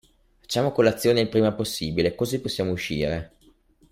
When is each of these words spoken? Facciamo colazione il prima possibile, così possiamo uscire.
Facciamo 0.39 0.71
colazione 0.71 1.19
il 1.21 1.29
prima 1.29 1.51
possibile, 1.51 2.15
così 2.15 2.41
possiamo 2.41 2.71
uscire. 2.71 3.35